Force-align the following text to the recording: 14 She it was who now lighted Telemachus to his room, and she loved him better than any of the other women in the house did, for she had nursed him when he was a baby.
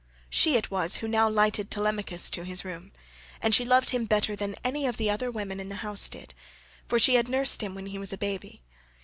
14 0.29 0.29
She 0.31 0.55
it 0.57 0.71
was 0.71 0.95
who 0.95 1.07
now 1.07 1.29
lighted 1.29 1.69
Telemachus 1.69 2.31
to 2.31 2.43
his 2.43 2.65
room, 2.65 2.91
and 3.39 3.53
she 3.53 3.63
loved 3.63 3.91
him 3.91 4.05
better 4.05 4.35
than 4.35 4.55
any 4.63 4.87
of 4.87 4.97
the 4.97 5.11
other 5.11 5.29
women 5.29 5.59
in 5.59 5.69
the 5.69 5.75
house 5.85 6.09
did, 6.09 6.33
for 6.87 6.97
she 6.97 7.13
had 7.13 7.29
nursed 7.29 7.61
him 7.61 7.75
when 7.75 7.85
he 7.85 7.99
was 7.99 8.11
a 8.11 8.17
baby. 8.17 8.63